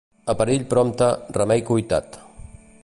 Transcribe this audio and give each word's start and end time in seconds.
A 0.31 0.35
perill 0.39 0.63
prompte, 0.71 1.11
remei 1.41 1.63
cuitat. 1.71 2.21